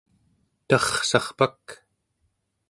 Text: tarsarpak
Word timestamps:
tarsarpak 0.67 1.65